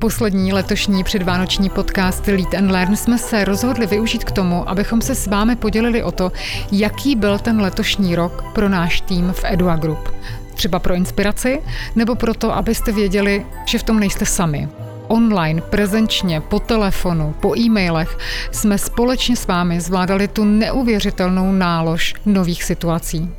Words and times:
Poslední 0.00 0.52
letošní 0.52 1.04
předvánoční 1.04 1.70
podcast 1.70 2.26
Lead 2.26 2.54
and 2.54 2.70
Learn 2.70 2.96
jsme 2.96 3.18
se 3.18 3.44
rozhodli 3.44 3.86
využít 3.86 4.24
k 4.24 4.30
tomu, 4.30 4.68
abychom 4.68 5.00
se 5.00 5.14
s 5.14 5.26
vámi 5.26 5.56
podělili 5.56 6.02
o 6.02 6.12
to, 6.12 6.32
jaký 6.72 7.16
byl 7.16 7.38
ten 7.38 7.60
letošní 7.60 8.16
rok 8.16 8.44
pro 8.54 8.68
náš 8.68 9.00
tým 9.00 9.32
v 9.32 9.44
Edua 9.44 9.76
Group. 9.76 10.08
Třeba 10.54 10.78
pro 10.78 10.94
inspiraci, 10.94 11.62
nebo 11.96 12.14
proto, 12.14 12.54
abyste 12.54 12.92
věděli, 12.92 13.46
že 13.66 13.78
v 13.78 13.82
tom 13.82 14.00
nejste 14.00 14.26
sami 14.26 14.68
online, 15.08 15.60
prezenčně, 15.60 16.40
po 16.40 16.60
telefonu, 16.60 17.34
po 17.40 17.56
e-mailech 17.58 18.18
jsme 18.50 18.78
společně 18.78 19.36
s 19.36 19.46
vámi 19.46 19.80
zvládali 19.80 20.28
tu 20.28 20.44
neuvěřitelnou 20.44 21.52
nálož 21.52 22.14
nových 22.26 22.64
situací. 22.64 23.30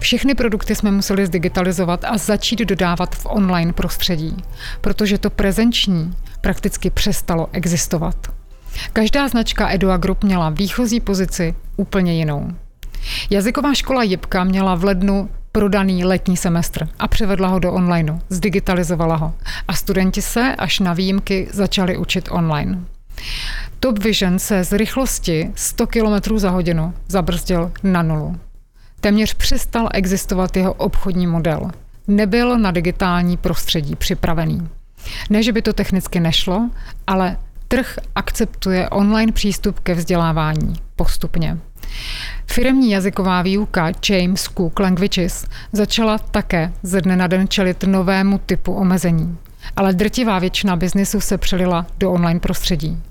Všechny 0.00 0.34
produkty 0.34 0.74
jsme 0.74 0.90
museli 0.90 1.26
zdigitalizovat 1.26 2.04
a 2.04 2.18
začít 2.18 2.58
dodávat 2.58 3.16
v 3.16 3.26
online 3.26 3.72
prostředí, 3.72 4.36
protože 4.80 5.18
to 5.18 5.30
prezenční 5.30 6.14
prakticky 6.40 6.90
přestalo 6.90 7.48
existovat. 7.52 8.16
Každá 8.92 9.28
značka 9.28 9.70
Edua 9.70 9.96
Group 9.96 10.24
měla 10.24 10.50
výchozí 10.50 11.00
pozici 11.00 11.54
úplně 11.76 12.14
jinou. 12.14 12.52
Jazyková 13.30 13.74
škola 13.74 14.02
Jipka 14.02 14.44
měla 14.44 14.74
v 14.74 14.84
lednu 14.84 15.28
prodaný 15.52 16.04
letní 16.04 16.36
semestr 16.36 16.88
a 16.98 17.08
převedla 17.08 17.48
ho 17.48 17.58
do 17.58 17.72
onlineu, 17.72 18.18
zdigitalizovala 18.28 19.16
ho. 19.16 19.34
A 19.68 19.74
studenti 19.74 20.22
se 20.22 20.56
až 20.56 20.80
na 20.80 20.92
výjimky 20.92 21.48
začali 21.52 21.96
učit 21.96 22.28
online. 22.30 22.84
Top 23.80 23.98
Vision 23.98 24.38
se 24.38 24.64
z 24.64 24.72
rychlosti 24.72 25.50
100 25.54 25.86
km 25.86 26.38
za 26.38 26.50
hodinu 26.50 26.94
zabrzdil 27.08 27.72
na 27.82 28.02
nulu. 28.02 28.36
Téměř 29.00 29.34
přestal 29.34 29.88
existovat 29.94 30.56
jeho 30.56 30.72
obchodní 30.72 31.26
model. 31.26 31.70
Nebyl 32.08 32.58
na 32.58 32.70
digitální 32.70 33.36
prostředí 33.36 33.96
připravený. 33.96 34.68
Ne, 35.30 35.42
že 35.42 35.52
by 35.52 35.62
to 35.62 35.72
technicky 35.72 36.20
nešlo, 36.20 36.70
ale 37.06 37.36
trh 37.68 37.98
akceptuje 38.14 38.88
online 38.88 39.32
přístup 39.32 39.80
ke 39.80 39.94
vzdělávání 39.94 40.74
postupně. 40.96 41.58
Firmní 42.46 42.90
jazyková 42.90 43.42
výuka 43.42 43.92
James 44.10 44.42
Cook 44.56 44.80
Languages 44.80 45.46
začala 45.72 46.18
také 46.18 46.72
ze 46.82 47.00
dne 47.00 47.16
na 47.16 47.26
den 47.26 47.48
čelit 47.48 47.84
novému 47.84 48.38
typu 48.38 48.72
omezení. 48.72 49.38
Ale 49.76 49.92
drtivá 49.92 50.38
většina 50.38 50.76
biznisu 50.76 51.20
se 51.20 51.38
přelila 51.38 51.86
do 51.98 52.12
online 52.12 52.40
prostředí. 52.40 53.02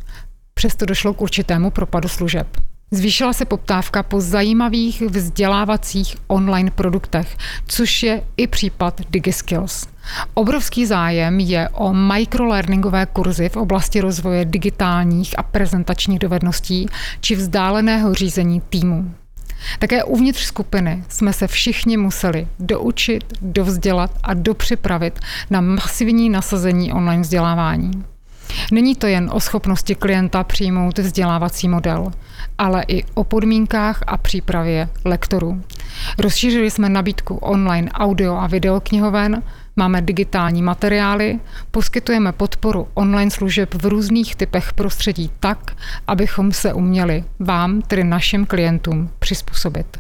Přesto 0.53 0.86
došlo 0.86 1.14
k 1.14 1.22
určitému 1.22 1.72
propadu 1.72 2.08
služeb. 2.08 2.48
Zvýšila 2.92 3.34
se 3.34 3.45
poptávka 3.45 4.04
po 4.04 4.22
zajímavých 4.22 5.02
vzdělávacích 5.02 6.16
online 6.28 6.72
produktech, 6.72 7.38
což 7.68 8.04
je 8.04 8.23
i 8.38 8.48
případ 8.48 9.02
DigiSkills. 9.09 9.88
Obrovský 10.34 10.86
zájem 10.86 11.40
je 11.40 11.70
o 11.70 11.94
microlearningové 11.94 13.06
kurzy 13.06 13.50
v 13.50 13.58
oblasti 13.58 14.02
rozvoje 14.02 14.46
digitálních 14.46 15.40
a 15.40 15.44
prezentačních 15.44 16.20
dovedností 16.20 16.88
či 17.22 17.36
vzdáleného 17.36 18.14
řízení 18.14 18.62
týmu. 18.70 19.14
Také 19.80 20.03
uvnitř 20.03 20.42
skupiny 20.42 21.03
jsme 21.09 21.34
se 21.34 21.48
všichni 21.48 21.98
museli 21.98 22.48
doučit, 22.59 23.24
dovzdělat 23.42 24.12
a 24.24 24.34
dopřipravit 24.34 25.20
na 25.50 25.62
masivní 25.62 26.30
nasazení 26.30 26.94
online 26.94 27.22
vzdělávání. 27.22 27.92
Není 28.72 28.96
to 28.96 29.08
jen 29.08 29.30
o 29.34 29.40
schopnosti 29.40 29.96
klienta 29.96 30.44
přijmout 30.44 31.00
vzdělávací 31.00 31.70
model, 31.70 32.12
ale 32.60 32.84
i 32.88 33.04
o 33.14 33.24
podmínkách 33.24 34.04
a 34.08 34.18
přípravě 34.18 34.90
lektorů. 35.06 35.62
Rozšířili 36.18 36.72
jsme 36.72 36.90
nabídku 36.90 37.36
online 37.36 37.92
audio 37.92 38.36
a 38.36 38.48
videoknihoven, 38.48 39.44
máme 39.76 40.02
digitální 40.02 40.62
materiály, 40.62 41.40
poskytujeme 41.72 42.32
podporu 42.32 42.88
online 42.94 43.32
služeb 43.32 43.74
v 43.74 43.86
různých 43.86 44.36
typech 44.36 44.74
prostředí 44.74 45.32
tak, 45.40 45.72
abychom 46.08 46.52
se 46.52 46.74
uměli 46.74 47.24
vám, 47.40 47.82
tedy 47.82 48.04
našim 48.04 48.46
klientům, 48.46 49.09
přizpůsobit. 49.19 49.98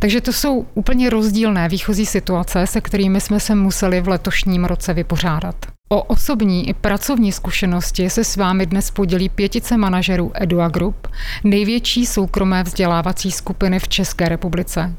Takže 0.00 0.20
to 0.20 0.32
jsou 0.32 0.66
úplně 0.74 1.10
rozdílné 1.10 1.68
výchozí 1.68 2.06
situace, 2.06 2.66
se 2.66 2.80
kterými 2.80 3.20
jsme 3.20 3.40
se 3.40 3.54
museli 3.54 4.00
v 4.00 4.08
letošním 4.08 4.64
roce 4.64 4.94
vypořádat. 4.94 5.77
O 5.90 6.02
osobní 6.02 6.68
i 6.68 6.74
pracovní 6.74 7.32
zkušenosti 7.32 8.10
se 8.10 8.24
s 8.24 8.36
vámi 8.36 8.66
dnes 8.66 8.90
podělí 8.90 9.28
pětice 9.28 9.76
manažerů 9.76 10.32
Edua 10.34 10.68
Group, 10.68 11.06
největší 11.44 12.06
soukromé 12.06 12.62
vzdělávací 12.62 13.32
skupiny 13.32 13.78
v 13.78 13.88
České 13.88 14.28
republice. 14.28 14.94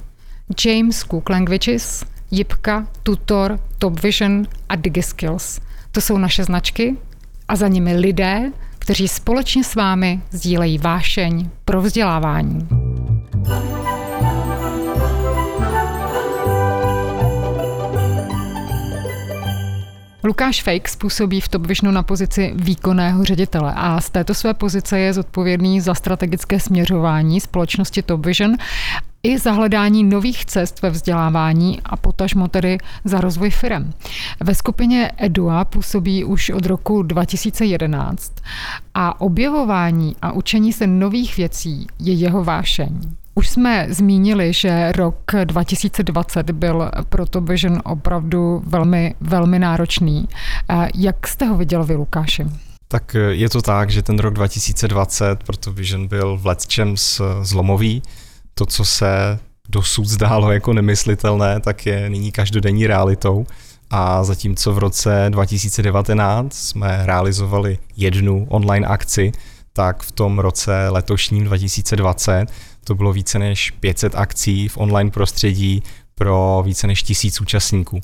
James 0.66 1.00
Cook 1.00 1.30
Languages, 1.30 2.06
Jipka, 2.32 2.88
Tutor, 3.04 3.60
Top 3.78 4.00
Vision 4.00 4.44
a 4.70 4.76
DigiSkills. 4.76 5.60
To 5.92 6.02
jsou 6.02 6.18
naše 6.18 6.44
značky 6.44 6.98
a 7.48 7.56
za 7.56 7.68
nimi 7.68 7.96
lidé, 7.96 8.52
kteří 8.80 9.08
společně 9.08 9.64
s 9.64 9.76
vámi 9.76 10.22
sdílejí 10.32 10.78
vášeň 10.78 11.50
pro 11.66 11.82
vzdělávání. 11.82 12.68
Lukáš 20.30 20.64
Fake 20.64 20.90
způsobí 20.90 21.42
v 21.42 21.48
Top 21.48 21.66
Visionu 21.66 21.92
na 21.92 22.04
pozici 22.04 22.54
výkonného 22.56 23.24
ředitele 23.24 23.74
a 23.76 24.02
z 24.02 24.10
této 24.10 24.34
své 24.34 24.54
pozice 24.54 25.00
je 25.00 25.14
zodpovědný 25.14 25.82
za 25.82 25.94
strategické 25.94 26.60
směřování 26.60 27.40
společnosti 27.40 28.02
Top 28.02 28.26
Vision 28.26 28.56
i 29.24 29.40
za 29.40 29.52
hledání 29.52 30.04
nových 30.04 30.46
cest 30.46 30.82
ve 30.82 30.90
vzdělávání 30.90 31.80
a 31.86 31.98
potažmo 31.98 32.48
tedy 32.48 32.78
za 33.04 33.22
rozvoj 33.22 33.50
firem. 33.50 33.94
Ve 34.40 34.56
skupině 34.56 35.12
EDUA 35.18 35.66
působí 35.66 36.24
už 36.24 36.50
od 36.50 36.66
roku 36.66 37.04
2011 37.04 38.34
a 38.94 39.22
objevování 39.22 40.16
a 40.22 40.32
učení 40.32 40.74
se 40.74 40.88
nových 40.88 41.38
věcí 41.38 41.88
je 42.00 42.14
jeho 42.14 42.44
vášeň. 42.44 43.00
Už 43.40 43.50
jsme 43.50 43.88
zmínili, 43.90 44.54
že 44.54 44.92
rok 44.92 45.32
2020 45.44 46.52
byl 46.52 46.92
pro 47.10 47.26
to 47.26 47.42
Vision 47.42 47.82
opravdu 47.86 48.64
velmi, 48.68 49.16
velmi 49.22 49.60
náročný. 49.60 50.28
Jak 50.96 51.28
jste 51.28 51.46
ho 51.46 51.58
viděl 51.58 51.84
vy, 51.84 51.96
Lukáši? 51.96 52.46
Tak 52.88 53.16
je 53.30 53.50
to 53.50 53.62
tak, 53.62 53.90
že 53.90 54.02
ten 54.02 54.20
rok 54.20 54.34
2020 54.34 55.44
pro 55.44 55.58
to 55.58 55.72
Vision 55.72 56.08
byl 56.08 56.38
v 56.38 56.46
letčem 56.46 56.96
zlomový. 57.42 58.04
To, 58.54 58.66
co 58.66 58.86
se 58.86 59.40
dosud 59.70 60.06
zdálo 60.06 60.52
jako 60.52 60.74
nemyslitelné, 60.74 61.60
tak 61.60 61.86
je 61.86 62.10
nyní 62.10 62.32
každodenní 62.32 62.88
realitou. 62.88 63.46
A 63.90 64.24
zatímco 64.24 64.74
v 64.74 64.78
roce 64.78 65.26
2019 65.30 66.58
jsme 66.58 67.02
realizovali 67.06 67.78
jednu 67.98 68.46
online 68.50 68.88
akci, 68.88 69.32
tak 69.74 70.04
v 70.04 70.12
tom 70.12 70.40
roce 70.40 70.90
letošním 70.90 71.44
2020 71.44 72.46
to 72.90 72.96
bylo 72.96 73.14
více 73.14 73.40
než 73.40 73.72
500 73.72 74.16
akcí 74.16 74.68
v 74.68 74.78
online 74.78 75.12
prostředí 75.12 75.84
pro 76.16 76.64
více 76.66 76.88
než 76.88 77.04
tisíc 77.04 77.42
účastníků. 77.42 78.02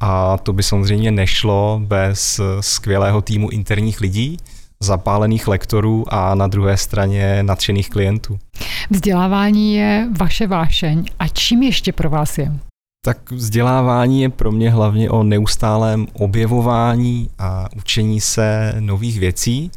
A 0.00 0.38
to 0.38 0.52
by 0.52 0.62
samozřejmě 0.62 1.10
nešlo 1.10 1.80
bez 1.84 2.40
skvělého 2.60 3.22
týmu 3.22 3.50
interních 3.50 4.00
lidí, 4.00 4.36
zapálených 4.80 5.48
lektorů 5.48 6.04
a 6.08 6.34
na 6.34 6.46
druhé 6.46 6.76
straně 6.76 7.42
nadšených 7.42 7.90
klientů. 7.90 8.38
Vzdělávání 8.90 9.74
je 9.74 10.08
vaše 10.18 10.46
vášeň. 10.46 11.04
A 11.18 11.28
čím 11.28 11.62
ještě 11.62 11.92
pro 11.92 12.10
vás 12.10 12.38
je? 12.38 12.52
Tak 13.04 13.30
vzdělávání 13.30 14.22
je 14.22 14.28
pro 14.28 14.52
mě 14.52 14.70
hlavně 14.70 15.10
o 15.10 15.22
neustálém 15.22 16.06
objevování 16.12 17.30
a 17.38 17.68
učení 17.76 18.20
se 18.20 18.74
nových 18.80 19.18
věcí 19.20 19.70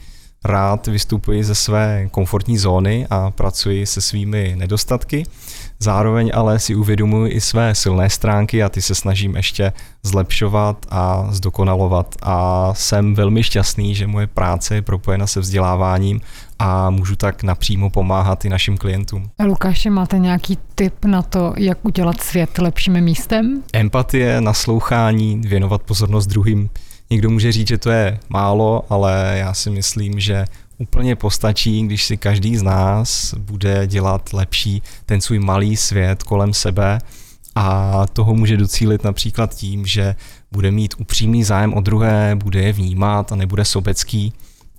rád 0.45 0.87
vystupuji 0.87 1.43
ze 1.43 1.55
své 1.55 2.07
komfortní 2.11 2.57
zóny 2.57 3.07
a 3.09 3.31
pracuji 3.31 3.85
se 3.85 4.01
svými 4.01 4.53
nedostatky. 4.57 5.23
Zároveň 5.79 6.31
ale 6.33 6.59
si 6.59 6.75
uvědomuji 6.75 7.31
i 7.31 7.41
své 7.41 7.75
silné 7.75 8.09
stránky 8.09 8.63
a 8.63 8.69
ty 8.69 8.81
se 8.81 8.95
snažím 8.95 9.35
ještě 9.35 9.73
zlepšovat 10.03 10.85
a 10.89 11.27
zdokonalovat. 11.29 12.15
A 12.21 12.69
jsem 12.73 13.15
velmi 13.15 13.43
šťastný, 13.43 13.95
že 13.95 14.07
moje 14.07 14.27
práce 14.27 14.75
je 14.75 14.81
propojena 14.81 15.27
se 15.27 15.39
vzděláváním 15.39 16.21
a 16.59 16.89
můžu 16.89 17.15
tak 17.15 17.43
napřímo 17.43 17.89
pomáhat 17.89 18.45
i 18.45 18.49
našim 18.49 18.77
klientům. 18.77 19.29
Lukáše, 19.45 19.89
máte 19.89 20.19
nějaký 20.19 20.57
tip 20.75 21.05
na 21.05 21.21
to, 21.21 21.53
jak 21.57 21.77
udělat 21.85 22.21
svět 22.21 22.57
lepším 22.57 23.01
místem? 23.01 23.63
Empatie, 23.73 24.41
naslouchání, 24.41 25.41
věnovat 25.45 25.81
pozornost 25.81 26.27
druhým 26.27 26.69
Někdo 27.11 27.29
může 27.29 27.51
říct, 27.51 27.67
že 27.67 27.77
to 27.77 27.91
je 27.91 28.19
málo, 28.29 28.83
ale 28.89 29.35
já 29.37 29.53
si 29.53 29.69
myslím, 29.69 30.19
že 30.19 30.45
úplně 30.77 31.15
postačí, 31.15 31.81
když 31.81 32.05
si 32.05 32.17
každý 32.17 32.57
z 32.57 32.63
nás 32.63 33.33
bude 33.33 33.87
dělat 33.87 34.33
lepší 34.33 34.81
ten 35.05 35.21
svůj 35.21 35.39
malý 35.39 35.77
svět 35.77 36.23
kolem 36.23 36.53
sebe 36.53 36.99
a 37.55 38.05
toho 38.13 38.33
může 38.33 38.57
docílit 38.57 39.03
například 39.03 39.55
tím, 39.55 39.85
že 39.85 40.15
bude 40.51 40.71
mít 40.71 40.93
upřímný 40.99 41.43
zájem 41.43 41.73
o 41.73 41.81
druhé, 41.81 42.35
bude 42.35 42.61
je 42.61 42.73
vnímat 42.73 43.31
a 43.31 43.35
nebude 43.35 43.65
sobecký 43.65 44.33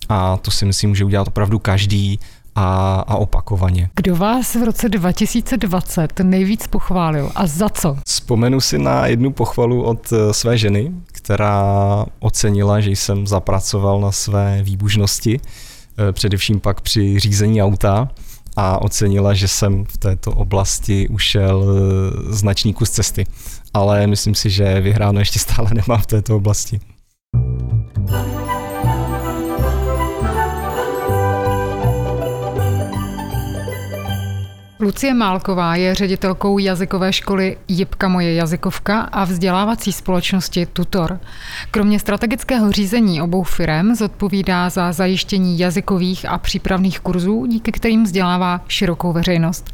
a 0.09 0.37
to 0.37 0.51
si 0.51 0.65
myslím, 0.65 0.95
že 0.95 1.05
udělat 1.05 1.29
opravdu 1.29 1.59
každý 1.59 2.21
a, 2.55 2.95
a 3.07 3.15
opakovaně. 3.15 3.91
Kdo 3.95 4.17
vás 4.17 4.55
v 4.55 4.63
roce 4.65 4.89
2020 4.89 6.21
nejvíc 6.21 6.67
pochválil 6.67 7.33
a 7.35 7.47
za 7.47 7.69
co? 7.69 7.97
Vzpomenu 8.23 8.61
si 8.61 8.79
na 8.79 9.07
jednu 9.07 9.33
pochvalu 9.33 9.83
od 9.83 10.13
eh, 10.13 10.35
své 10.35 10.59
ženy, 10.59 10.93
která 11.13 12.07
ocenila, 12.21 12.81
že 12.81 12.91
jsem 12.91 13.27
zapracoval 13.27 14.01
na 14.01 14.13
své 14.13 14.63
výbužnosti, 14.63 15.41
eh, 15.99 16.13
především 16.13 16.61
pak 16.61 16.81
při 16.81 17.19
řízení 17.19 17.63
auta 17.63 18.09
a 18.57 18.83
ocenila, 18.83 19.35
že 19.35 19.49
jsem 19.49 19.85
v 19.85 19.97
této 19.97 20.31
oblasti 20.31 21.09
ušel 21.09 21.65
eh, 21.65 22.33
značný 22.35 22.75
kus 22.75 22.91
cesty. 22.91 23.27
Ale 23.75 24.07
myslím 24.07 24.35
si, 24.35 24.51
že 24.51 24.81
vyhráno 24.81 25.19
ještě 25.19 25.39
stále 25.39 25.71
nemám 25.75 26.03
v 26.03 26.07
této 26.07 26.37
oblasti. 26.37 26.81
Lucie 34.93 35.15
Málková 35.15 35.77
je 35.77 35.95
ředitelkou 35.95 36.59
jazykové 36.59 37.13
školy 37.13 37.57
Jipka 37.69 38.09
moje 38.09 38.35
jazykovka 38.35 39.01
a 39.01 39.25
vzdělávací 39.25 39.93
společnosti 39.93 40.67
Tutor. 40.67 41.21
Kromě 41.71 41.99
strategického 41.99 42.73
řízení 42.73 43.23
obou 43.23 43.43
firm 43.43 43.95
zodpovídá 43.95 44.71
za 44.71 44.93
zajištění 44.93 45.59
jazykových 45.59 46.29
a 46.29 46.39
přípravných 46.39 47.01
kurzů, 47.01 47.47
díky 47.47 47.73
kterým 47.73 48.05
vzdělává 48.05 48.61
širokou 48.69 49.13
veřejnost. 49.13 49.71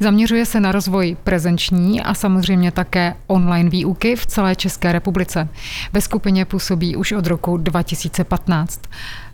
Zaměřuje 0.00 0.46
se 0.46 0.60
na 0.60 0.72
rozvoj 0.72 1.16
prezenční 1.24 2.02
a 2.02 2.14
samozřejmě 2.14 2.70
také 2.70 3.14
online 3.26 3.70
výuky 3.70 4.16
v 4.16 4.26
celé 4.26 4.56
České 4.56 4.92
republice. 4.92 5.48
Ve 5.92 6.00
skupině 6.00 6.44
působí 6.44 6.96
už 6.96 7.12
od 7.12 7.26
roku 7.26 7.56
2015. 7.56 8.80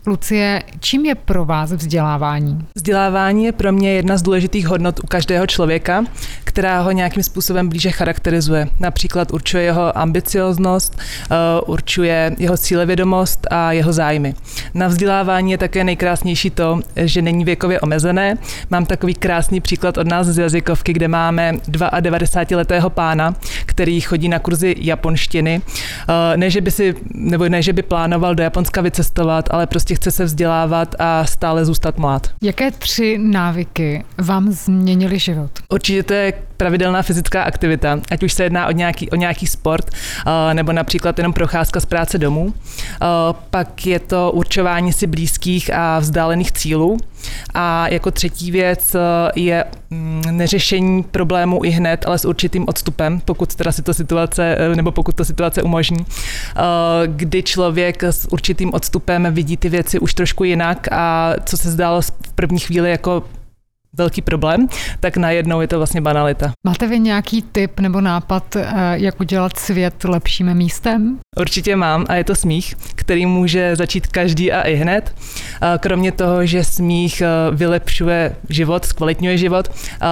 Lucie, 0.06 0.62
čím 0.80 1.06
je 1.06 1.14
pro 1.14 1.44
vás 1.44 1.72
vzdělávání? 1.72 2.66
Vzdělávání 2.74 3.44
je 3.44 3.52
pro 3.52 3.72
mě 3.72 3.92
jedna 3.92 4.16
z 4.16 4.22
důležitých 4.22 4.66
hodnot 4.66 5.00
u 5.04 5.06
každého 5.06 5.46
člověka, 5.46 6.04
která 6.44 6.80
ho 6.80 6.92
nějakým 6.92 7.22
způsobem 7.22 7.68
blíže 7.68 7.90
charakterizuje. 7.90 8.68
Například 8.80 9.32
určuje 9.32 9.62
jeho 9.62 9.98
ambicioznost, 9.98 10.98
eh, 10.98 11.34
určuje 11.66 12.36
jeho 12.38 12.56
cílevědomost 12.56 13.46
a 13.50 13.72
jeho 13.72 13.92
zájmy. 13.92 14.34
Na 14.74 14.88
vzdělávání 14.88 15.52
je 15.52 15.58
také 15.58 15.84
nejkrásnější 15.84 16.50
to, 16.50 16.80
že 16.96 17.22
není 17.22 17.44
věkově 17.44 17.80
omezené. 17.80 18.36
Mám 18.70 18.86
takový 18.86 19.14
krásný 19.14 19.60
příklad 19.60 19.98
od 19.98 20.06
nás 20.06 20.26
z 20.26 20.38
jazykovky, 20.38 20.92
kde 20.92 21.08
máme 21.08 21.52
92-letého 21.52 22.90
pána, 22.90 23.34
který 23.66 24.00
chodí 24.00 24.28
na 24.28 24.38
kurzy 24.38 24.74
japonštiny. 24.78 25.60
Eh, 26.08 26.36
ne, 26.36 26.50
že 26.50 26.60
by 26.60 26.70
si, 26.70 26.94
nebo 27.14 27.48
ne, 27.48 27.62
že 27.62 27.72
by 27.72 27.82
plánoval 27.82 28.34
do 28.34 28.42
Japonska 28.42 28.80
vycestovat, 28.80 29.48
ale 29.50 29.66
prostě 29.66 29.93
prostě 29.94 30.10
chce 30.10 30.16
se 30.16 30.24
vzdělávat 30.24 30.94
a 30.98 31.24
stále 31.24 31.64
zůstat 31.64 31.98
mlad. 31.98 32.30
Jaké 32.42 32.70
tři 32.70 33.18
návyky 33.18 34.04
vám 34.18 34.52
změnily 34.52 35.18
život? 35.18 35.50
Určitě 35.68 36.02
to 36.02 36.14
je 36.14 36.32
pravidelná 36.56 37.02
fyzická 37.02 37.42
aktivita, 37.42 38.00
ať 38.10 38.22
už 38.22 38.32
se 38.32 38.44
jedná 38.44 38.66
o 38.66 38.70
nějaký, 38.70 39.10
o 39.10 39.16
nějaký 39.16 39.46
sport, 39.46 39.90
uh, 39.90 40.54
nebo 40.54 40.72
například 40.72 41.18
jenom 41.18 41.32
procházka 41.32 41.80
z 41.80 41.86
práce 41.86 42.18
domů. 42.18 42.44
Uh, 42.44 42.52
pak 43.50 43.86
je 43.86 43.98
to 43.98 44.32
určování 44.32 44.92
si 44.92 45.06
blízkých 45.06 45.70
a 45.74 45.98
vzdálených 45.98 46.52
cílů. 46.52 46.98
A 47.54 47.88
jako 47.88 48.10
třetí 48.10 48.50
věc 48.50 48.94
uh, 48.94 49.00
je 49.34 49.64
mm, 49.90 50.22
neřešení 50.30 51.02
problémů 51.02 51.64
i 51.64 51.70
hned, 51.70 52.04
ale 52.06 52.18
s 52.18 52.24
určitým 52.24 52.64
odstupem, 52.68 53.20
pokud 53.20 53.54
teda 53.54 53.72
si 53.72 53.82
to 53.82 53.94
situace, 53.94 54.56
nebo 54.74 54.92
pokud 54.92 55.16
to 55.16 55.24
situace 55.24 55.62
umožní, 55.62 56.06
kdy 57.06 57.42
člověk 57.42 58.02
s 58.02 58.32
určitým 58.32 58.74
odstupem 58.74 59.26
vidí 59.30 59.56
ty 59.56 59.68
věci 59.68 59.98
už 59.98 60.14
trošku 60.14 60.44
jinak 60.44 60.88
a 60.92 61.34
co 61.44 61.56
se 61.56 61.70
zdálo 61.70 62.00
v 62.02 62.32
první 62.34 62.58
chvíli 62.58 62.90
jako 62.90 63.22
velký 63.98 64.22
problém, 64.22 64.68
tak 65.00 65.16
najednou 65.16 65.60
je 65.60 65.68
to 65.68 65.78
vlastně 65.78 66.00
banalita. 66.00 66.52
Máte 66.66 66.86
vy 66.86 66.98
nějaký 66.98 67.42
tip 67.42 67.80
nebo 67.80 68.00
nápad, 68.00 68.56
eh, 68.56 68.64
jak 68.92 69.20
udělat 69.20 69.58
svět 69.58 70.04
lepším 70.04 70.54
místem? 70.54 71.18
Určitě 71.36 71.76
mám 71.76 72.06
a 72.08 72.14
je 72.14 72.24
to 72.24 72.34
smích, 72.34 72.74
který 72.94 73.26
může 73.26 73.76
začít 73.76 74.06
každý 74.06 74.52
a 74.52 74.62
i 74.62 74.74
hned. 74.74 75.14
Kromě 75.80 76.12
toho, 76.12 76.46
že 76.46 76.64
smích 76.64 77.20
eh, 77.20 77.28
vylepšuje 77.52 78.36
život, 78.48 78.84
zkvalitňuje 78.84 79.38
život, 79.38 79.68
eh, 79.68 80.06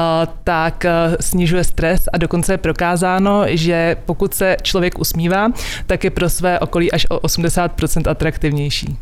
tak 0.45 0.85
snižuje 1.21 1.65
stres 1.65 2.09
a 2.13 2.19
dokonce 2.19 2.53
je 2.53 2.59
prokázáno, 2.59 3.45
že 3.49 3.97
pokud 4.05 4.35
se 4.35 4.57
člověk 4.63 4.99
usmívá, 4.99 5.49
tak 5.87 6.05
je 6.05 6.11
pro 6.11 6.31
své 6.31 6.59
okolí 6.59 6.93
až 6.93 7.07
o 7.11 7.19
80% 7.19 8.11
atraktivnější. 8.11 8.97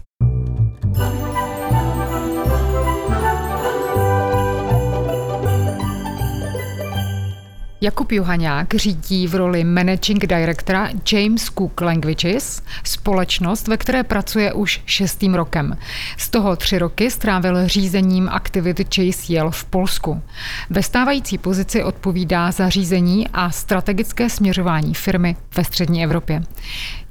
Jakub 7.83 8.13
Johaňák 8.13 8.75
řídí 8.75 9.27
v 9.27 9.35
roli 9.35 9.65
managing 9.65 10.27
directora 10.27 10.89
James 11.13 11.45
Cook 11.45 11.81
Languages, 11.81 12.63
společnost, 12.85 13.69
ve 13.69 13.77
které 13.77 14.03
pracuje 14.03 14.53
už 14.53 14.83
šestým 14.87 15.35
rokem. 15.35 15.77
Z 16.19 16.29
toho 16.29 16.57
tři 16.57 16.79
roky 16.79 17.11
strávil 17.11 17.69
řízením 17.69 18.29
aktivity 18.29 18.85
Chase 18.85 19.33
Yell 19.33 19.51
v 19.51 19.65
Polsku. 19.65 20.23
Ve 20.71 20.83
stávající 20.83 21.39
pozici 21.39 21.85
odpovídá 21.85 22.51
za 22.51 22.69
řízení 22.69 23.29
a 23.29 23.51
strategické 23.51 24.31
směřování 24.31 24.95
firmy 24.95 25.37
ve 25.57 25.65
střední 25.65 26.05
Evropě. 26.05 26.43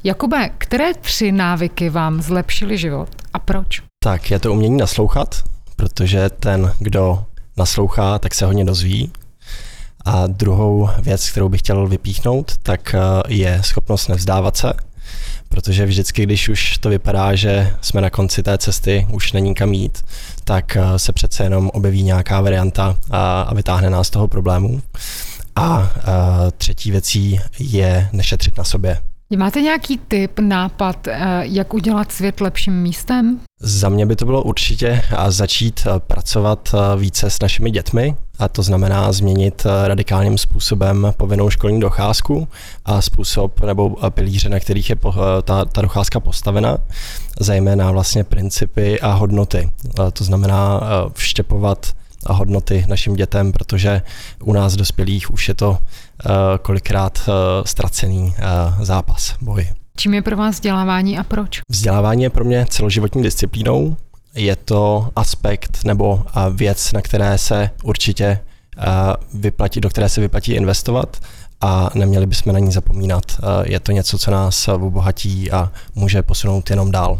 Jakube, 0.04 0.50
které 0.58 0.94
tři 0.94 1.32
návyky 1.32 1.90
vám 1.90 2.22
zlepšily 2.22 2.78
život 2.78 3.10
a 3.34 3.40
proč? 3.40 3.82
Tak, 4.04 4.32
je 4.32 4.40
to 4.40 4.54
umění 4.54 4.78
naslouchat, 4.78 5.44
protože 5.76 6.30
ten, 6.30 6.74
kdo 6.80 7.24
naslouchá, 7.58 8.20
tak 8.20 8.34
se 8.34 8.46
hodně 8.46 8.66
dozví 8.66 9.12
a 10.10 10.28
druhou 10.28 10.90
věc, 11.02 11.30
kterou 11.30 11.50
bych 11.50 11.62
chtěl 11.62 11.88
vypíchnout, 11.88 12.58
tak 12.64 12.96
eh, 12.96 13.00
je 13.28 13.60
schopnost 13.64 14.08
nevzdávat 14.08 14.58
se, 14.58 14.74
protože 15.50 15.86
vždycky, 15.86 16.24
když 16.24 16.50
už 16.50 16.78
to 16.78 16.90
vypadá, 16.90 17.36
že 17.36 17.74
jsme 17.82 18.02
na 18.02 18.10
konci 18.10 18.44
té 18.44 18.58
cesty, 18.58 19.08
už 19.12 19.34
není 19.34 19.56
kam 19.56 19.74
jít, 19.74 20.06
tak 20.44 20.76
eh, 20.76 21.00
se 21.00 21.14
přece 21.14 21.44
jenom 21.44 21.70
objeví 21.70 22.04
nějaká 22.04 22.42
varianta 22.42 22.96
a, 23.12 23.42
a 23.42 23.54
vytáhne 23.54 23.90
nás 23.90 24.08
z 24.08 24.10
toho 24.10 24.28
problému. 24.28 24.82
A, 25.56 25.90
eh, 25.98 26.02
třetí 26.58 26.92
věcí 26.92 27.40
je 27.60 28.10
nešetřit 28.12 28.58
na 28.58 28.64
sobě. 28.64 29.02
Máte 29.38 29.62
nějaký 29.62 29.98
tip, 30.08 30.40
nápad, 30.40 31.08
jak 31.42 31.74
udělat 31.74 32.12
svět 32.12 32.42
lepším 32.42 32.74
místem? 32.74 33.40
Za 33.62 33.90
mě 33.90 34.06
by 34.06 34.16
to 34.16 34.26
bylo 34.26 34.44
určitě 34.44 35.02
začít 35.28 35.88
pracovat 36.08 36.76
více 36.98 37.30
s 37.30 37.40
našimi 37.42 37.72
dětmi, 37.72 38.16
a 38.40 38.48
to 38.48 38.64
znamená 38.64 39.12
změnit 39.12 39.66
radikálním 39.86 40.38
způsobem 40.38 41.14
povinnou 41.18 41.50
školní 41.50 41.80
docházku 41.80 42.48
a 42.86 43.02
způsob 43.02 43.62
nebo 43.62 43.96
pilíře, 44.10 44.50
na 44.50 44.60
kterých 44.60 44.90
je 44.90 44.96
ta, 45.44 45.66
ta 45.66 45.82
docházka 45.82 46.20
postavena, 46.20 46.78
zejména 47.40 47.92
vlastně 47.92 48.24
principy 48.24 49.00
a 49.00 49.14
hodnoty. 49.14 49.72
To 50.14 50.24
znamená 50.24 50.82
vštěpovat 51.14 51.94
hodnoty 52.30 52.86
našim 52.88 53.16
dětem, 53.16 53.52
protože 53.52 54.02
u 54.44 54.54
nás 54.54 54.76
dospělých 54.76 55.32
už 55.32 55.48
je 55.48 55.54
to 55.54 55.78
kolikrát 56.62 57.30
ztracený 57.66 58.36
zápas, 58.82 59.36
boj. 59.42 59.70
Čím 60.00 60.14
je 60.14 60.22
pro 60.22 60.38
vás 60.38 60.56
vzdělávání 60.56 61.18
a 61.18 61.24
proč? 61.24 61.62
Vzdělávání 61.70 62.24
je 62.24 62.30
pro 62.30 62.46
mě 62.46 62.66
celoživotní 62.70 63.24
disciplínou. 63.24 63.98
Je 64.36 64.56
to 64.56 65.10
aspekt 65.16 65.78
nebo 65.86 66.24
věc, 66.54 66.92
na 66.92 67.02
které 67.02 67.38
se 67.38 67.70
určitě 67.84 68.40
vyplatí, 69.34 69.82
do 69.82 69.90
které 69.90 70.10
se 70.10 70.22
vyplatí 70.22 70.54
investovat 70.54 71.18
a 71.62 71.90
neměli 71.96 72.26
bychom 72.26 72.54
na 72.54 72.60
ní 72.60 72.72
zapomínat. 72.72 73.24
Je 73.64 73.80
to 73.80 73.92
něco, 73.92 74.18
co 74.18 74.32
nás 74.32 74.68
obohatí 74.68 75.52
a 75.52 75.72
může 75.96 76.22
posunout 76.22 76.70
jenom 76.70 76.92
dál. 76.92 77.20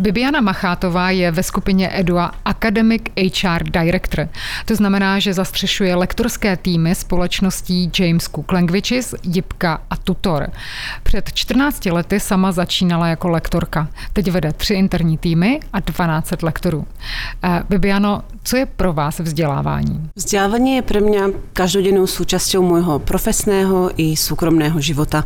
Bibiana 0.00 0.40
Machátová 0.40 1.10
je 1.10 1.30
ve 1.30 1.42
skupině 1.42 1.90
EDUA 1.92 2.32
Academic 2.44 3.02
HR 3.16 3.62
Director. 3.62 4.28
To 4.64 4.74
znamená, 4.74 5.18
že 5.18 5.34
zastřešuje 5.34 5.94
lektorské 5.94 6.56
týmy 6.56 6.94
společností 6.94 7.90
James 7.98 8.24
Cook 8.24 8.52
Languages, 8.52 9.14
Jipka 9.22 9.80
a 9.90 9.96
Tutor. 9.96 10.50
Před 11.02 11.32
14 11.32 11.86
lety 11.86 12.20
sama 12.20 12.52
začínala 12.52 13.08
jako 13.08 13.28
lektorka. 13.28 13.88
Teď 14.12 14.30
vede 14.30 14.52
tři 14.52 14.74
interní 14.74 15.18
týmy 15.18 15.60
a 15.72 15.80
12 15.80 16.42
lektorů. 16.42 16.86
Eh, 17.44 17.62
Bibiano, 17.68 18.22
co 18.42 18.56
je 18.56 18.66
pro 18.66 18.92
vás 18.92 19.18
vzdělávání? 19.18 20.10
Vzdělávání 20.16 20.76
je 20.76 20.82
pro 20.82 21.00
mě 21.00 21.20
každodennou 21.52 22.06
součástí 22.06 22.58
môjho 22.58 22.98
profesného 22.98 23.90
i 23.96 24.16
soukromného 24.16 24.80
života. 24.80 25.24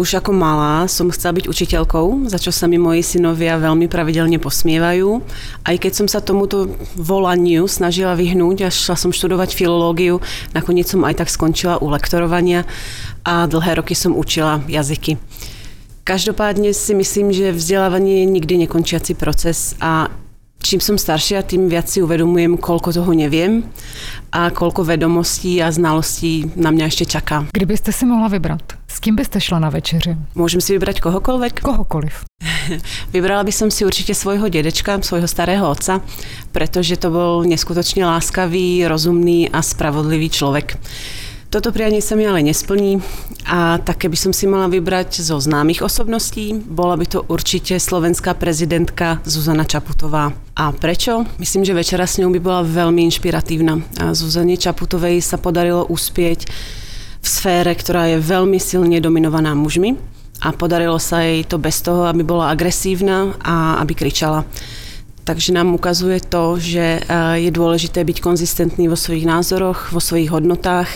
Už 0.00 0.16
ako 0.16 0.32
malá 0.32 0.88
som 0.88 1.12
chcela 1.12 1.36
byť 1.36 1.44
učiteľkou, 1.44 2.24
za 2.24 2.40
čo 2.40 2.48
sa 2.48 2.64
mi 2.64 2.80
moji 2.80 3.04
synovia 3.04 3.60
veľmi 3.60 3.84
pravidelne 3.84 4.40
posmievajú. 4.40 5.20
Aj 5.60 5.76
keď 5.76 5.92
som 5.92 6.08
sa 6.08 6.24
tomuto 6.24 6.72
volaniu 6.96 7.68
snažila 7.68 8.16
vyhnúť 8.16 8.64
a 8.64 8.72
šla 8.72 8.96
som 8.96 9.12
študovať 9.12 9.52
filológiu, 9.52 10.24
nakoniec 10.56 10.88
som 10.88 11.04
aj 11.04 11.20
tak 11.20 11.28
skončila 11.28 11.84
u 11.84 11.92
lektorovania 11.92 12.64
a 13.28 13.44
dlhé 13.44 13.84
roky 13.84 13.92
som 13.92 14.16
učila 14.16 14.64
jazyky. 14.72 15.20
Každopádně 16.04 16.74
si 16.74 16.94
myslím, 16.94 17.32
že 17.32 17.52
vzdělávání 17.52 18.20
je 18.20 18.24
nikdy 18.24 18.56
nekončiaci 18.56 19.14
proces 19.14 19.76
a 19.84 20.08
čím 20.64 20.80
som 20.80 20.96
staršia, 20.96 21.44
tým 21.44 21.68
viac 21.68 21.88
si 21.88 22.00
uvedomujem, 22.00 22.56
koľko 22.56 22.92
toho 22.92 23.12
neviem 23.12 23.64
a 24.32 24.48
koľko 24.48 24.84
vedomostí 24.84 25.60
a 25.60 25.72
znalostí 25.72 26.52
na 26.56 26.72
mňa 26.72 26.84
ešte 26.88 27.04
čaká. 27.04 27.48
Kdybyste 27.52 27.92
si 27.92 28.04
mohla 28.08 28.28
vybrat, 28.28 28.79
s 28.90 28.98
kým 28.98 29.14
byste 29.14 29.38
šla 29.40 29.62
na 29.62 29.70
večeři? 29.70 30.34
Môžem 30.34 30.58
si 30.58 30.74
vybrať 30.74 30.98
kohokoľvek? 30.98 31.62
Kohokoliv. 31.62 32.26
Vybrala 33.14 33.46
by 33.46 33.52
som 33.54 33.70
si 33.70 33.86
určite 33.86 34.18
svojho 34.18 34.50
dedečka, 34.50 34.98
svojho 34.98 35.30
starého 35.30 35.62
otca, 35.62 36.02
pretože 36.50 36.98
to 36.98 37.14
bol 37.14 37.46
neskutočne 37.46 38.02
láskavý, 38.02 38.82
rozumný 38.90 39.46
a 39.54 39.62
spravodlivý 39.62 40.26
človek. 40.34 40.74
Toto 41.50 41.74
prianie 41.74 41.98
sa 41.98 42.14
mi 42.14 42.30
ale 42.30 42.46
nesplní 42.46 43.02
a 43.50 43.82
také 43.82 44.06
by 44.06 44.14
som 44.14 44.30
si 44.30 44.46
mala 44.46 44.70
vybrať 44.70 45.18
zo 45.18 45.34
známych 45.34 45.82
osobností. 45.82 46.54
Bola 46.54 46.94
by 46.94 47.06
to 47.10 47.26
určite 47.26 47.74
slovenská 47.74 48.38
prezidentka 48.38 49.18
Zuzana 49.26 49.66
Čaputová. 49.66 50.30
A 50.54 50.70
prečo? 50.70 51.26
Myslím, 51.42 51.66
že 51.66 51.74
večera 51.74 52.06
s 52.06 52.22
ňou 52.22 52.30
by 52.30 52.38
bola 52.38 52.62
veľmi 52.62 53.02
inšpiratívna. 53.10 53.82
A 53.98 54.14
Zuzane 54.14 54.54
Čaputovej 54.54 55.18
sa 55.18 55.42
podarilo 55.42 55.90
uspieť 55.90 56.46
v 57.20 57.26
sfére, 57.28 57.76
ktorá 57.76 58.08
je 58.08 58.18
veľmi 58.18 58.56
silne 58.56 58.96
dominovaná 59.00 59.52
mužmi 59.52 59.96
a 60.40 60.56
podarilo 60.56 60.96
sa 60.96 61.20
jej 61.20 61.44
to 61.44 61.60
bez 61.60 61.84
toho, 61.84 62.08
aby 62.08 62.24
bola 62.24 62.48
agresívna 62.48 63.36
a 63.44 63.76
aby 63.84 63.92
kričala. 63.92 64.48
Takže 65.20 65.52
nám 65.52 65.76
ukazuje 65.76 66.18
to, 66.26 66.56
že 66.58 67.04
je 67.38 67.50
dôležité 67.52 68.02
byť 68.02 68.18
konzistentný 68.24 68.88
vo 68.88 68.96
svojich 68.96 69.28
názoroch, 69.28 69.92
vo 69.92 70.00
svojich 70.00 70.32
hodnotách 70.32 70.88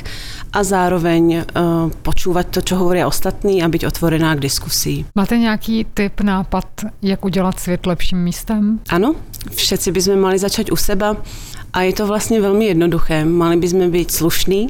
a 0.50 0.64
zároveň 0.64 1.44
počúvať 2.02 2.46
to, 2.50 2.60
čo 2.64 2.74
hovoria 2.80 3.06
ostatní 3.06 3.62
a 3.62 3.68
byť 3.68 3.84
otvorená 3.84 4.34
k 4.34 4.48
diskusii. 4.48 4.98
Máte 5.14 5.38
nějaký 5.38 5.86
tip, 5.94 6.20
nápad, 6.20 6.66
jak 7.02 7.24
udělat 7.24 7.60
svět 7.60 7.86
lepším 7.86 8.18
místem? 8.18 8.80
Áno, 8.88 9.14
všetci 9.54 9.92
by 9.92 10.00
sme 10.00 10.16
mali 10.16 10.40
začať 10.40 10.72
u 10.72 10.76
seba 10.80 11.20
a 11.74 11.82
je 11.82 11.92
to 11.92 12.06
vlastne 12.06 12.38
veľmi 12.38 12.70
jednoduché. 12.70 13.26
Mali 13.26 13.58
by 13.58 13.66
sme 13.66 13.86
byť 13.90 14.08
slušní, 14.08 14.60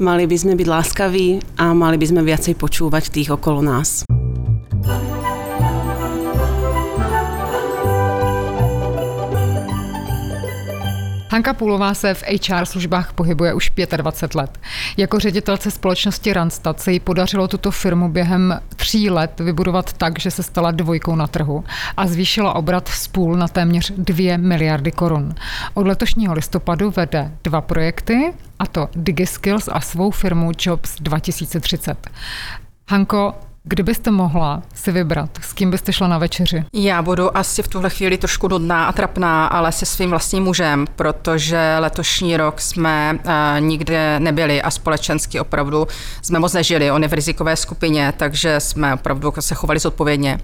mali 0.00 0.24
by 0.24 0.36
sme 0.40 0.56
byť 0.56 0.66
láskaví 0.66 1.28
a 1.60 1.76
mali 1.76 2.00
by 2.00 2.06
sme 2.08 2.24
viacej 2.24 2.56
počúvať 2.56 3.12
tých 3.12 3.28
okolo 3.28 3.60
nás. 3.60 4.08
Hanka 11.38 11.54
Půlová 11.54 11.94
se 11.94 12.14
v 12.14 12.22
HR 12.22 12.64
službách 12.64 13.12
pohybuje 13.12 13.54
už 13.54 13.72
25 13.96 14.34
let. 14.34 14.58
Jako 14.96 15.18
ředitelce 15.18 15.70
společnosti 15.70 16.32
Randstad 16.32 16.80
se 16.80 16.92
jí 16.92 17.00
podařilo 17.00 17.48
tuto 17.48 17.70
firmu 17.70 18.08
během 18.08 18.60
tří 18.76 19.10
let 19.10 19.40
vybudovat 19.40 19.92
tak, 19.92 20.18
že 20.18 20.30
se 20.30 20.42
stala 20.42 20.70
dvojkou 20.70 21.14
na 21.14 21.26
trhu 21.26 21.64
a 21.96 22.06
zvýšila 22.06 22.54
obrat 22.54 22.88
z 22.88 23.08
půl 23.08 23.36
na 23.36 23.48
téměř 23.48 23.92
2 23.96 24.36
miliardy 24.36 24.92
korun. 24.92 25.34
Od 25.74 25.86
letošního 25.86 26.34
listopadu 26.34 26.90
vede 26.90 27.32
dva 27.44 27.60
projekty, 27.60 28.34
a 28.58 28.66
to 28.66 28.88
DigiSkills 28.94 29.68
a 29.72 29.80
svou 29.80 30.10
firmu 30.10 30.52
Jobs 30.58 30.96
2030. 31.00 32.10
Hanko, 32.90 33.34
Kdybyste 33.70 34.10
mohla 34.10 34.62
si 34.74 34.92
vybrat, 34.92 35.30
s 35.40 35.52
kým 35.52 35.70
byste 35.70 35.92
šla 35.92 36.08
na 36.08 36.18
večeři? 36.18 36.64
Já 36.72 37.02
budu 37.02 37.36
asi 37.36 37.62
v 37.62 37.68
tuhle 37.68 37.90
chvíli 37.90 38.18
trošku 38.18 38.48
nudná 38.48 38.86
a 38.86 38.92
trapná, 38.92 39.46
ale 39.46 39.72
se 39.72 39.86
svým 39.86 40.10
vlastním 40.10 40.42
mužem, 40.42 40.86
protože 40.96 41.76
letošní 41.78 42.36
rok 42.36 42.60
jsme 42.60 43.18
uh, 43.24 43.30
nikde 43.60 44.20
nebyli 44.20 44.62
a 44.62 44.70
společensky 44.70 45.40
opravdu 45.40 45.86
jsme 46.22 46.38
moc 46.38 46.52
nežili. 46.52 46.90
On 46.90 47.02
je 47.02 47.08
v 47.08 47.12
rizikové 47.12 47.56
skupině, 47.56 48.12
takže 48.16 48.60
jsme 48.60 48.94
opravdu 48.94 49.32
se 49.40 49.54
chovali 49.54 49.78
zodpovědně. 49.78 50.38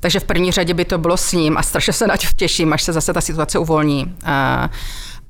Takže 0.00 0.20
v 0.20 0.24
první 0.24 0.52
řadě 0.52 0.74
by 0.74 0.84
to 0.84 0.98
bylo 0.98 1.16
s 1.16 1.32
ním 1.32 1.58
a 1.58 1.62
strašně 1.62 1.92
se 1.92 2.06
na 2.06 2.14
těším, 2.36 2.72
až 2.72 2.82
se 2.82 2.92
zase 2.92 3.12
ta 3.12 3.20
situace 3.20 3.58
uvolní. 3.58 4.04
Uh, 4.04 4.30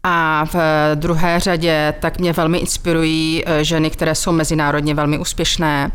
a 0.02 0.44
v 0.52 0.56
druhé 0.94 1.40
řadě 1.40 1.94
tak 2.00 2.18
mě 2.18 2.32
velmi 2.32 2.58
inspirují 2.58 3.42
eh, 3.46 3.64
ženy, 3.64 3.90
které 3.90 4.14
jsou 4.14 4.32
mezinárodně 4.32 4.94
velmi 4.94 5.18
úspěšné 5.18 5.90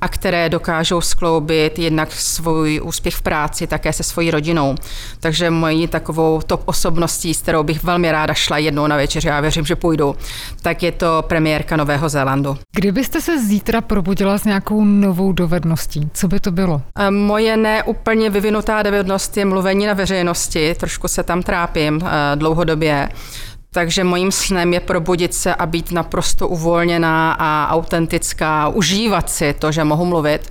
a 0.00 0.08
které 0.08 0.48
dokážou 0.48 1.00
skloubit 1.00 1.78
jednak 1.78 2.12
svůj 2.12 2.80
úspěch 2.84 3.14
v 3.14 3.22
práci 3.22 3.66
také 3.66 3.92
se 3.92 4.02
svojí 4.02 4.30
rodinou. 4.30 4.74
Takže 5.20 5.50
mojí 5.50 5.88
takovou 5.88 6.40
top 6.46 6.62
osobností, 6.64 7.34
s 7.34 7.42
kterou 7.42 7.62
bych 7.62 7.84
velmi 7.84 8.12
ráda 8.12 8.34
šla 8.34 8.58
jednou 8.58 8.86
na 8.86 8.96
večeři, 8.96 9.30
a 9.30 9.40
věřím, 9.40 9.64
že 9.64 9.76
půjdu, 9.76 10.16
tak 10.62 10.82
je 10.82 10.92
to 10.92 11.24
premiérka 11.28 11.76
Nového 11.76 12.08
Zélandu. 12.08 12.56
Kdybyste 12.76 13.20
se 13.20 13.38
zítra 13.38 13.80
probudila 13.80 14.38
s 14.38 14.44
nějakou 14.44 14.84
novou 14.84 15.32
dovedností, 15.32 16.10
co 16.14 16.28
by 16.28 16.40
to 16.40 16.50
bylo? 16.50 16.82
Eh, 16.98 17.10
moje 17.10 17.56
neúplně 17.56 18.30
vyvinutá 18.30 18.82
dovednost 18.82 19.36
je 19.36 19.44
mluvení 19.44 19.86
na 19.86 19.94
veřejnosti, 19.94 20.74
trošku 20.74 21.08
se 21.08 21.22
tam 21.22 21.42
trápím 21.42 22.00
eh, 22.04 22.36
dlouhodobě. 22.36 23.08
Takže 23.72 24.04
mojím 24.04 24.32
snem 24.32 24.72
je 24.72 24.80
probudit 24.80 25.34
se 25.34 25.54
a 25.54 25.66
být 25.66 25.92
naprosto 25.92 26.48
uvolněná 26.48 27.32
a 27.32 27.68
autentická, 27.70 28.68
užívat 28.68 29.30
si 29.30 29.54
to, 29.58 29.72
že 29.72 29.84
mohu 29.84 30.04
mluvit. 30.04 30.48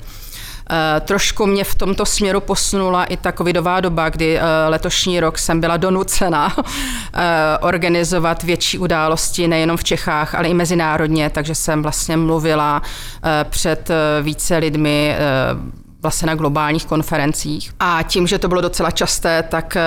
Uh, 0.72 0.76
trošku 1.00 1.46
mě 1.46 1.64
v 1.64 1.76
tomto 1.76 2.06
směru 2.06 2.42
posunula 2.42 3.04
i 3.04 3.18
ta 3.18 3.32
covidová 3.32 3.80
doba, 3.80 4.10
kdy 4.10 4.36
uh, 4.36 4.42
letošní 4.68 5.20
rok 5.20 5.38
jsem 5.38 5.62
byla 5.62 5.78
donucena 5.78 6.58
uh, 6.58 6.64
organizovat 7.68 8.44
větší 8.44 8.78
události 8.78 9.48
nejenom 9.48 9.78
v 9.78 9.84
Čechách, 9.84 10.36
ale 10.36 10.48
i 10.48 10.54
mezinárodně, 10.54 11.30
takže 11.30 11.56
jsem 11.56 11.84
vlastně 11.84 12.18
mluvila 12.18 12.82
před 13.50 13.92
více 14.22 14.58
lidmi 14.58 15.16
vlastně 16.01 16.27
na 16.27 16.36
globálních 16.36 16.86
konferencích. 16.86 17.72
A 17.79 18.03
tím, 18.03 18.27
že 18.27 18.39
to 18.39 18.48
bylo 18.48 18.62
docela 18.62 18.91
časté, 18.91 19.44
tak 19.44 19.75
eh, 19.75 19.82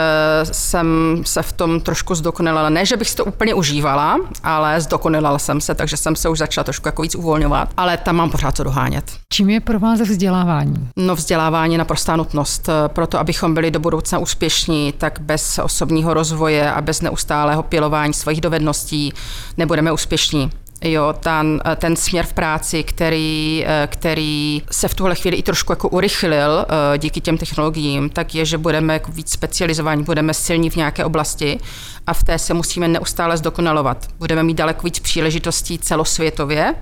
jsem 0.45 0.87
se 1.25 1.43
v 1.43 1.53
tom 1.53 1.81
trošku 1.81 2.15
zdokonalila. 2.15 2.69
Ne, 2.69 2.87
že 2.87 2.97
bych 2.97 3.11
si 3.11 3.17
to 3.17 3.25
úplně 3.25 3.55
užívala, 3.55 4.19
ale 4.45 4.81
zdokonalila 4.81 5.39
jsem 5.39 5.61
se, 5.61 5.75
takže 5.75 5.97
jsem 5.97 6.17
se 6.17 6.29
už 6.29 6.39
začala 6.39 6.65
trošku 6.65 6.89
jako 6.89 7.03
víc 7.03 7.15
uvolňovat, 7.15 7.69
ale 7.77 7.97
tam 7.97 8.17
mám 8.17 8.31
pořád 8.31 8.57
co 8.57 8.65
dohánět. 8.65 9.13
Čím 9.33 9.51
je 9.51 9.61
pro 9.61 9.79
vás 9.79 10.01
vzdělávání? 10.01 10.89
No 10.97 11.15
vzdělávání 11.15 11.75
je 11.75 11.79
naprostá 11.79 12.17
nutnost. 12.17 12.69
Proto, 12.87 13.19
abychom 13.19 13.55
byli 13.55 13.71
do 13.71 13.81
budoucna 13.81 14.19
úspěšní, 14.19 14.93
tak 14.93 15.19
bez 15.21 15.61
osobního 15.63 16.15
rozvoje 16.15 16.73
a 16.73 16.81
bez 16.81 17.01
neustálého 17.01 17.63
pilování 17.63 18.13
svých 18.15 18.41
dovedností 18.41 19.13
nebudeme 19.57 19.93
úspěšní. 19.93 20.51
Jo, 20.85 21.15
ten, 21.21 21.63
ten 21.77 21.97
směr 21.97 22.27
v 22.27 22.33
práci, 22.33 22.83
který, 22.83 23.67
který 23.87 24.63
se 24.71 24.89
v 24.89 24.95
tuhle 24.95 25.15
chvíli 25.15 25.37
i 25.37 25.43
trošku 25.43 25.73
jako 25.73 25.89
urychlil 25.89 26.67
eh, 26.69 26.99
díky 26.99 27.21
těm 27.21 27.39
technologiím, 27.39 28.11
tak 28.11 28.35
je, 28.35 28.45
že 28.45 28.59
budeme 28.59 28.93
jako 28.93 29.13
víc 29.13 29.31
specializovaní, 29.33 30.03
budeme 30.03 30.35
silní 30.35 30.71
v 30.71 30.77
nějaké 30.77 31.05
oblasti 31.05 31.59
a 32.07 32.15
v 32.15 32.23
té 32.25 32.39
se 32.39 32.55
musíme 32.55 32.89
neustále 32.89 33.37
zdokonalovat. 33.37 34.07
Budeme 34.19 34.43
mít 34.43 34.55
daleko 34.55 34.83
víc 34.83 34.99
příležitostí 34.99 35.79
celosvětově, 35.79 36.75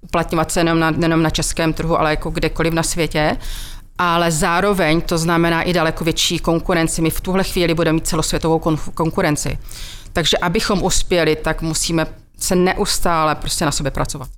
uplatňovat 0.00 0.52
se 0.52 0.60
jenom 0.60 0.80
na, 0.80 0.94
jenom 1.00 1.22
na 1.22 1.30
českém 1.30 1.72
trhu, 1.72 2.00
ale 2.00 2.10
jako 2.10 2.30
kdekoliv 2.30 2.74
na 2.74 2.82
světě 2.82 3.36
ale 4.00 4.30
zároveň 4.30 5.00
to 5.00 5.18
znamená 5.18 5.62
i 5.62 5.72
daleko 5.72 6.04
větší 6.04 6.38
konkurenci. 6.38 7.02
My 7.02 7.10
v 7.10 7.20
tuhle 7.20 7.44
chvíli 7.44 7.74
budeme 7.74 7.94
mít 7.94 8.06
celosvětovou 8.06 8.58
konkurenci. 8.94 9.58
Takže 10.12 10.38
abychom 10.38 10.82
uspěli, 10.82 11.36
tak 11.36 11.62
musíme 11.62 12.06
se 12.40 12.56
neustále 12.56 13.34
prostě 13.34 13.64
na 13.64 13.72
sobě 13.72 13.90
pracovat. 13.90 14.28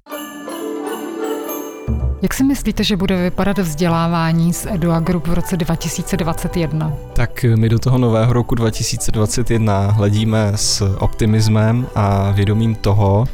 Jak 2.22 2.34
si 2.34 2.44
myslíte, 2.44 2.84
že 2.84 2.96
bude 2.96 3.22
vypadat 3.22 3.58
vzdělávání 3.58 4.52
z 4.52 4.66
Edua 4.66 5.00
Group 5.00 5.26
v 5.26 5.32
roce 5.34 5.56
2021? 5.56 6.92
Tak 7.12 7.44
my 7.56 7.68
do 7.68 7.78
toho 7.78 7.98
nového 7.98 8.32
roku 8.32 8.54
2021 8.54 9.90
hledíme 9.90 10.52
s 10.54 10.96
optimismem 10.98 11.86
a 11.94 12.30
vědomím 12.30 12.74
toho, 12.74 13.26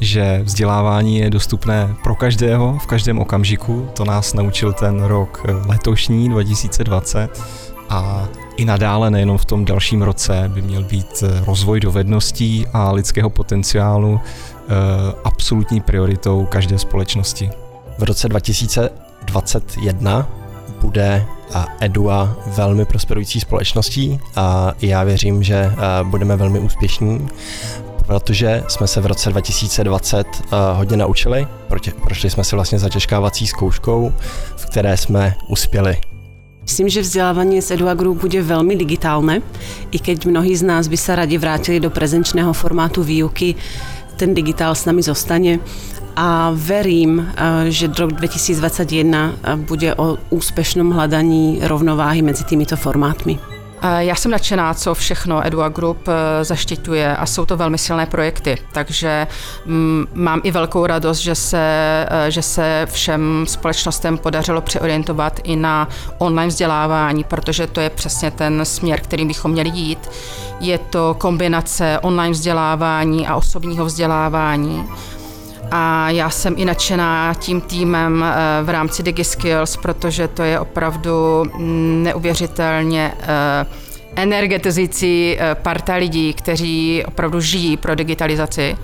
že 0.00 0.40
vzdělávání 0.42 1.18
je 1.18 1.30
dostupné 1.30 1.94
pro 2.02 2.14
každého 2.14 2.78
v 2.78 2.86
každém 2.86 3.18
okamžiku. 3.18 3.88
To 3.96 4.04
nás 4.04 4.34
naučil 4.34 4.72
ten 4.72 5.02
rok 5.02 5.46
letošní 5.66 6.28
2020 6.28 7.42
a 7.88 8.28
i 8.56 8.64
nadále, 8.64 9.10
nejenom 9.10 9.38
v 9.38 9.44
tom 9.44 9.64
dalším 9.64 10.02
roce, 10.02 10.50
by 10.54 10.62
měl 10.62 10.84
být 10.84 11.22
eh, 11.22 11.44
rozvoj 11.46 11.80
dovedností 11.80 12.66
a 12.72 12.92
lidského 12.92 13.30
potenciálu 13.30 14.20
eh, 14.20 14.72
absolutní 15.24 15.80
prioritou 15.80 16.46
každé 16.46 16.78
společnosti. 16.78 17.50
V 17.98 18.02
roce 18.02 18.28
2021 18.28 20.28
bude 20.80 21.26
Edua 21.80 22.36
velmi 22.46 22.84
prosperující 22.84 23.40
společností 23.40 24.20
a 24.36 24.72
já 24.80 25.04
věřím, 25.04 25.42
že 25.42 25.54
eh, 25.54 25.74
budeme 26.02 26.36
velmi 26.36 26.58
úspěšní, 26.58 27.28
protože 28.06 28.62
jsme 28.68 28.86
se 28.86 29.00
v 29.00 29.06
roce 29.06 29.30
2020 29.30 30.26
hodně 30.74 30.96
naučili, 30.96 31.46
prošli 32.02 32.30
jsme 32.30 32.44
si 32.44 32.56
vlastně 32.56 32.78
zatěžkávací 32.78 33.46
zkouškou, 33.46 34.12
v 34.56 34.66
které 34.66 34.96
jsme 34.96 35.36
uspěli. 35.48 36.13
Myslím, 36.64 36.88
že 36.88 37.04
vzdelávanie 37.04 37.60
z 37.60 37.76
Edua 37.76 37.92
Group 37.92 38.24
bude 38.24 38.40
veľmi 38.40 38.72
digitálne, 38.72 39.44
i 39.92 40.00
keď 40.00 40.24
mnohí 40.24 40.56
z 40.56 40.64
nás 40.64 40.88
by 40.88 40.96
sa 40.96 41.14
radi 41.20 41.36
vrátili 41.36 41.76
do 41.76 41.92
prezenčného 41.92 42.56
formátu 42.56 43.04
výuky, 43.04 43.52
ten 44.16 44.32
digitál 44.32 44.72
s 44.72 44.88
nami 44.88 45.04
zostane 45.04 45.60
a 46.16 46.50
verím, 46.56 47.30
že 47.68 47.92
rok 47.92 48.16
2021 48.16 49.60
bude 49.68 49.94
o 49.94 50.16
úspěšném 50.30 50.90
hledání 50.90 51.60
rovnováhy 51.62 52.22
mezi 52.22 52.44
těmito 52.44 52.76
formátmi. 52.76 53.53
Já 53.98 54.14
jsem 54.14 54.30
nadšená, 54.30 54.74
co 54.74 54.94
všechno 54.94 55.46
Edua 55.46 55.68
Group 55.68 56.08
eh, 56.08 56.44
zaštiťuje 56.44 57.16
a 57.16 57.26
jsou 57.26 57.46
to 57.46 57.56
velmi 57.56 57.78
silné 57.78 58.06
projekty, 58.06 58.58
takže 58.72 59.26
mm, 59.66 60.06
mám 60.14 60.40
i 60.44 60.50
velkou 60.50 60.86
radost, 60.86 61.18
že 61.18 61.34
se, 61.34 61.58
eh, 62.10 62.30
že 62.30 62.42
se 62.42 62.86
všem 62.90 63.44
společnostem 63.48 64.18
podařilo 64.18 64.60
přeorientovat 64.60 65.40
i 65.44 65.56
na 65.56 65.88
online 66.18 66.48
vzdělávání, 66.48 67.24
protože 67.24 67.66
to 67.66 67.80
je 67.80 67.90
přesně 67.90 68.30
ten 68.30 68.64
směr, 68.64 69.00
kterým 69.00 69.28
bychom 69.28 69.50
měli 69.50 69.68
jít. 69.68 70.10
Je 70.60 70.78
to 70.78 71.16
kombinace 71.18 71.98
online 72.02 72.32
vzdělávání 72.32 73.26
a 73.26 73.36
osobního 73.36 73.84
vzdělávání 73.84 74.84
a 75.70 76.10
já 76.10 76.30
jsem 76.30 76.54
i 76.56 76.64
nadšená 76.64 77.34
tím 77.34 77.60
týmem 77.60 78.24
eh, 78.24 78.62
v 78.62 78.68
rámci 78.68 79.02
DigiSkills, 79.02 79.76
protože 79.76 80.28
to 80.28 80.42
je 80.42 80.60
opravdu 80.60 81.42
neuvěřitelně 82.02 83.12
eh, 83.20 83.66
energetizující 84.16 85.36
eh, 85.38 85.54
parta 85.54 85.94
lidí, 85.94 86.34
kteří 86.34 87.02
opravdu 87.06 87.40
žijí 87.40 87.76
pro 87.76 87.94
digitalizaci 87.94 88.76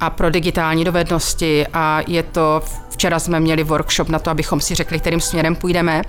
a 0.00 0.10
pro 0.10 0.30
digitální 0.30 0.84
dovednosti. 0.84 1.66
A 1.72 2.00
je 2.06 2.22
to, 2.22 2.62
včera 2.90 3.18
jsme 3.18 3.40
měli 3.40 3.62
workshop 3.64 4.08
na 4.08 4.18
to, 4.18 4.30
abychom 4.30 4.60
si 4.60 4.74
řekli, 4.74 4.98
kterým 4.98 5.20
směrem 5.20 5.56
půjdeme 5.56 6.02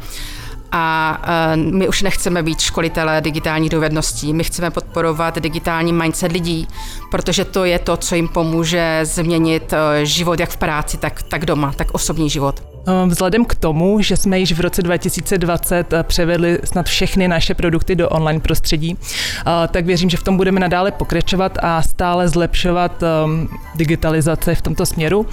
a 0.76 1.22
my 1.56 1.88
už 1.88 2.02
nechceme 2.02 2.44
být 2.44 2.60
školitelé 2.60 3.22
digitální 3.22 3.70
dovedností, 3.70 4.34
my 4.34 4.44
chceme 4.44 4.72
podporovat 4.72 5.40
digitální 5.40 5.94
mindset 5.94 6.32
lidí, 6.32 6.68
protože 7.12 7.46
to 7.46 7.66
je 7.66 7.80
to, 7.80 7.98
co 7.98 8.16
jim 8.16 8.28
pomůže 8.28 9.00
změnit 9.04 9.74
e, 9.74 10.06
život 10.06 10.40
jak 10.40 10.50
v 10.50 10.58
práci, 10.58 10.98
tak, 10.98 11.24
tak 11.24 11.46
doma, 11.46 11.74
tak 11.76 11.88
osobní 11.92 12.30
život. 12.30 12.73
Ehm, 12.88 13.10
vzhledem 13.10 13.46
k 13.46 13.56
tomu, 13.56 14.02
že 14.02 14.18
jsme 14.18 14.40
již 14.40 14.52
v 14.54 14.60
roce 14.60 14.82
2020 14.82 15.94
eh, 15.94 16.04
převedli 16.04 16.60
snad 16.64 16.86
všechny 16.86 17.28
naše 17.28 17.54
produkty 17.54 17.96
do 17.96 18.10
online 18.10 18.40
prostředí, 18.40 18.98
eh, 18.98 19.68
tak 19.68 19.86
věřím, 19.86 20.10
že 20.10 20.18
v 20.18 20.24
tom 20.24 20.38
budeme 20.38 20.60
nadále 20.60 20.92
pokračovat 20.92 21.58
a 21.62 21.82
stále 21.82 22.28
zlepšovat 22.28 23.04
ehm, 23.04 23.48
digitalizace 23.76 24.56
v 24.56 24.62
tomto 24.62 24.86
směru. 24.86 25.26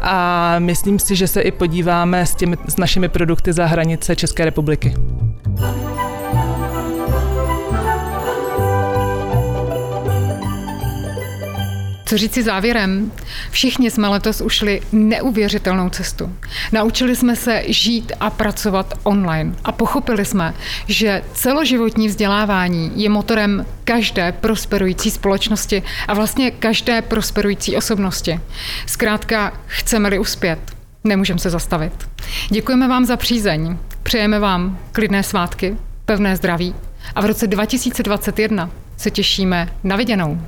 A 0.00 0.54
myslím 0.58 0.98
si, 0.98 1.16
že 1.16 1.28
se 1.28 1.40
i 1.40 1.50
podíváme 1.50 2.26
s, 2.26 2.34
těmi, 2.34 2.56
s 2.68 2.76
našimi 2.76 3.08
produkty 3.08 3.52
za 3.52 3.66
hranice 3.66 4.16
České 4.16 4.44
republiky. 4.44 4.94
Co 12.12 12.18
říci 12.18 12.42
závěrem? 12.42 13.12
Všichni 13.50 13.90
jsme 13.90 14.08
letos 14.08 14.40
ušli 14.40 14.80
neuvěřitelnou 14.92 15.88
cestu. 15.88 16.36
Naučili 16.72 17.16
jsme 17.16 17.36
se 17.36 17.62
žít 17.66 18.12
a 18.20 18.30
pracovat 18.30 18.94
online 19.02 19.54
a 19.64 19.72
pochopili 19.72 20.24
jsme, 20.24 20.54
že 20.86 21.22
celoživotní 21.34 22.08
vzdělávání 22.08 22.92
je 22.94 23.08
motorem 23.08 23.66
každé 23.84 24.32
prosperující 24.32 25.10
společnosti 25.10 25.82
a 26.08 26.14
vlastně 26.14 26.50
každé 26.50 27.02
prosperující 27.02 27.76
osobnosti. 27.76 28.40
Zkrátka, 28.86 29.52
chceme-li 29.66 30.18
uspět, 30.18 30.58
nemůžeme 31.04 31.38
se 31.38 31.50
zastavit. 31.50 31.92
Děkujeme 32.48 32.88
vám 32.88 33.04
za 33.04 33.16
přízeň, 33.16 33.76
přejeme 34.02 34.38
vám 34.38 34.78
klidné 34.92 35.22
svátky, 35.22 35.76
pevné 36.04 36.36
zdraví 36.36 36.74
a 37.14 37.20
v 37.20 37.24
roce 37.24 37.46
2021 37.46 38.70
se 38.96 39.10
těšíme 39.10 39.68
na 39.84 39.96
viděnou. 39.96 40.40